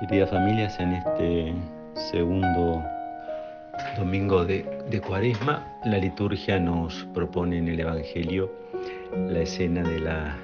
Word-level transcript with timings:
Queridas 0.00 0.30
familias, 0.30 0.78
en 0.78 0.92
este 0.92 1.52
segundo 2.12 2.84
domingo 3.96 4.44
de, 4.44 4.64
Cuaresma, 5.04 5.66
la 5.84 5.98
liturgia 5.98 6.60
nos 6.60 7.04
propone 7.12 7.58
en 7.58 7.66
el 7.66 7.80
Evangelio 7.80 8.48
la 9.12 9.40
escena 9.40 9.82
de 9.82 9.98
la 9.98 10.36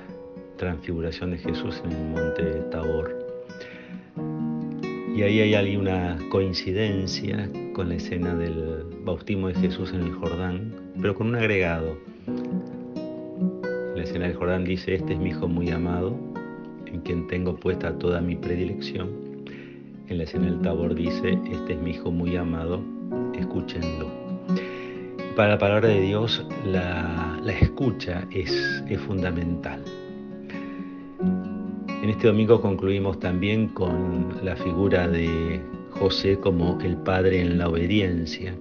transfiguración 0.57 1.30
de 1.30 1.39
Jesús 1.39 1.80
en 1.85 1.93
el 1.93 2.04
monte 2.09 2.43
Tabor. 2.72 3.17
Y 5.17 5.22
ahí 5.22 5.40
hay 5.40 5.55
alguna 5.55 6.18
coincidencia 6.30 7.48
con 7.75 7.91
la 7.91 7.95
escena 7.95 8.34
del 8.34 8.84
bautismo 9.05 9.46
de 9.48 9.55
Jesús 9.55 9.93
en 9.93 10.00
el 10.00 10.14
Jordán, 10.14 10.75
pero 11.00 11.14
con 11.14 11.29
un 11.29 11.36
agregado. 11.36 11.96
La 13.95 14.02
escena 14.02 14.27
del 14.27 14.34
Jordán 14.34 14.64
dice, 14.64 14.96
este 14.96 15.12
es 15.12 15.18
mi 15.21 15.30
hijo 15.30 15.46
muy 15.46 15.71
amado, 15.71 16.18
en 16.86 17.00
quien 17.02 17.29
tengo 17.29 17.55
puesta 17.55 17.96
toda 17.96 18.21
mi 18.21 18.35
predilección. 18.35 19.33
En 20.07 20.18
la 20.18 20.25
escena 20.25 20.46
del 20.46 20.61
Tabor 20.61 20.94
dice, 20.94 21.39
este 21.50 21.72
es 21.72 21.81
mi 21.81 21.93
hijo 21.93 22.11
muy 22.11 22.36
amado, 22.36 22.82
escúchenlo. 23.35 24.07
Para 25.35 25.50
la 25.50 25.58
palabra 25.58 25.89
de 25.89 26.03
Dios, 26.03 26.46
la, 26.67 27.40
escucha 27.58 28.27
es, 28.30 28.53
es 28.86 29.00
fundamental. 29.00 29.82
En 32.03 32.11
este 32.11 32.27
domingo 32.27 32.61
concluimos 32.61 33.19
también 33.19 33.69
con 33.69 34.44
la 34.44 34.56
figura 34.56 35.08
de 35.08 35.62
José 35.92 36.39
como 36.39 36.78
el 36.83 36.98
padre 36.98 37.41
en 37.41 37.56
la 37.56 37.70
obediencia. 37.70 38.55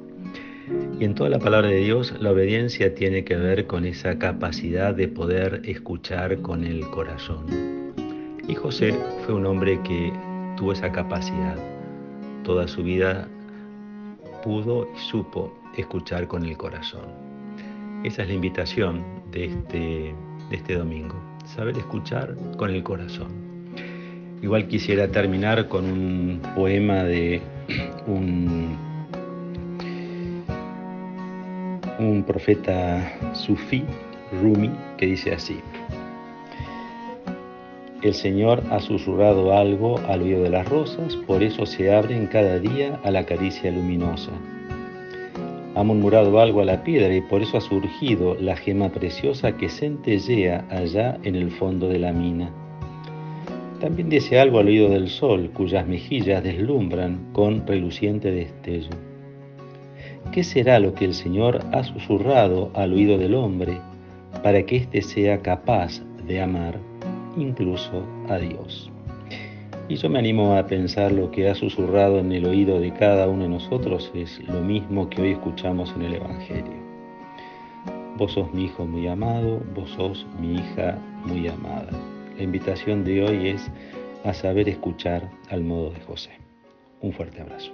Y 0.98 1.04
en 1.04 1.14
toda 1.14 1.30
la 1.30 1.40
palabra 1.40 1.68
de 1.68 1.84
Dios, 1.84 2.14
la 2.22 2.32
obediencia 2.32 2.96
tiene 2.96 3.26
que 3.26 3.36
ver 3.36 3.68
con 3.68 3.84
esa 3.84 4.18
capacidad 4.18 4.96
de 4.96 5.10
poder 5.10 5.62
escuchar 5.66 6.42
con 6.42 6.64
el 6.64 6.88
corazón. 6.90 7.46
Y 8.48 8.56
José 8.56 8.96
fue 9.26 9.36
un 9.36 9.46
hombre 9.46 9.82
que 9.84 10.14
tuvo 10.58 10.74
esa 10.74 10.92
capacidad. 10.92 11.58
Toda 12.44 12.68
su 12.68 12.84
vida 12.84 13.28
pudo 14.44 14.88
y 14.96 15.00
supo 15.00 15.54
escuchar 15.78 16.28
con 16.28 16.46
el 16.46 16.58
corazón. 16.58 17.06
Esa 18.04 18.24
es 18.24 18.28
la 18.28 18.34
invitación 18.34 19.04
de 19.32 19.46
este, 19.46 20.16
de 20.50 20.56
este 20.56 20.76
domingo, 20.76 21.16
saber 21.46 21.78
escuchar 21.78 22.36
con 22.58 22.70
el 22.70 22.84
corazón. 22.84 23.32
Igual 24.42 24.68
quisiera 24.68 25.08
terminar 25.08 25.70
con 25.70 25.86
un 25.86 26.42
poema 26.56 27.04
de 27.04 27.42
un 28.08 28.76
un 32.00 32.24
profeta 32.24 33.34
sufí, 33.34 33.84
Rumi, 34.42 34.72
que 34.98 35.06
dice 35.06 35.34
así. 35.34 35.60
El 38.04 38.14
Señor 38.14 38.62
ha 38.70 38.82
susurrado 38.82 39.54
algo 39.54 39.98
al 40.10 40.24
oído 40.24 40.44
de 40.44 40.50
las 40.50 40.68
rosas, 40.68 41.16
por 41.16 41.42
eso 41.42 41.66
se 41.66 41.96
abren 41.96 42.28
cada 42.28 42.60
día 42.60 43.00
a 43.02 43.12
la 43.12 43.26
caricia 43.26 43.72
luminosa. 43.72 44.32
Ha 45.74 45.84
murmurado 45.84 46.38
algo 46.42 46.60
a 46.60 46.66
la 46.66 46.84
piedra 46.84 47.16
y 47.16 47.22
por 47.22 47.42
eso 47.42 47.56
ha 47.56 47.62
surgido 47.62 48.36
la 48.36 48.58
gema 48.58 48.90
preciosa 48.90 49.56
que 49.56 49.70
centellea 49.70 50.66
allá 50.70 51.18
en 51.24 51.36
el 51.36 51.50
fondo 51.50 51.88
de 51.88 52.00
la 52.00 52.12
mina. 52.12 52.52
También 53.80 54.10
dice 54.10 54.38
algo 54.38 54.60
al 54.60 54.68
oído 54.68 54.90
del 54.90 55.08
sol, 55.08 55.52
cuyas 55.54 55.88
mejillas 55.88 56.44
deslumbran 56.44 57.32
con 57.32 57.66
reluciente 57.66 58.32
destello. 58.32 58.98
¿Qué 60.34 60.44
será 60.44 60.78
lo 60.80 60.94
que 60.94 61.06
el 61.06 61.14
Señor 61.14 61.62
ha 61.72 61.86
susurrado 61.86 62.70
al 62.74 62.92
oído 62.92 63.18
del 63.18 63.34
hombre 63.34 63.78
para 64.44 64.62
que 64.64 64.76
éste 64.76 65.02
sea 65.02 65.38
capaz 65.38 66.02
de 66.28 66.42
amar 66.42 66.78
incluso 67.38 68.04
a 68.30 68.38
Dios? 68.38 68.92
Y 69.90 69.96
yo 69.98 70.10
me 70.10 70.20
animo 70.20 70.56
a 70.56 70.66
pensar 70.66 71.12
lo 71.12 71.30
que 71.30 71.50
ha 71.50 71.56
susurrado 71.56 72.20
en 72.20 72.32
el 72.32 72.46
oído 72.46 72.80
de 72.80 72.94
cada 72.94 73.28
uno 73.28 73.44
de 73.44 73.50
nosotros 73.50 74.12
es 74.16 74.40
lo 74.48 74.62
mismo 74.62 75.10
que 75.10 75.22
hoy 75.22 75.32
escuchamos 75.32 75.94
en 75.96 76.04
el 76.04 76.16
Evangelio. 76.16 76.84
Vos 78.18 78.34
sos 78.34 78.54
mi 78.54 78.66
hijo 78.66 78.86
muy 78.86 79.08
amado, 79.08 79.62
vos 79.76 79.90
sos 79.90 80.26
mi 80.40 80.54
hija 80.56 80.98
muy 81.26 81.48
amada. 81.48 81.92
La 82.38 82.44
invitación 82.44 83.04
de 83.04 83.24
hoy 83.24 83.50
es 83.50 83.70
a 84.24 84.34
saber 84.34 84.70
escuchar 84.70 85.30
al 85.50 85.64
modo 85.64 85.90
de 85.90 86.00
José. 86.02 86.32
Un 87.02 87.12
fuerte 87.12 87.42
abrazo. 87.42 87.74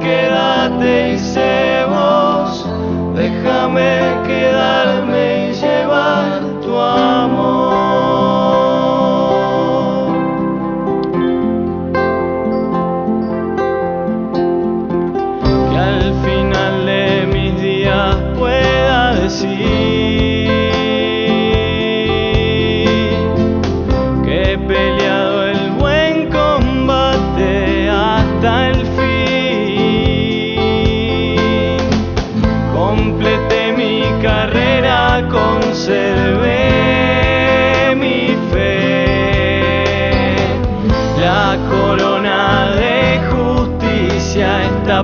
quédate 0.00 1.14
y 1.14 1.18
sé. 1.18 1.81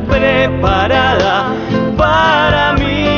preparada 0.01 1.47
para 1.97 2.73
mí. 2.75 3.09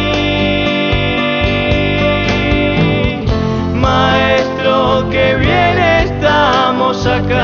Maestro 3.75 5.09
que 5.11 5.37
bien 5.37 5.79
estamos 5.79 7.07
acá. 7.07 7.40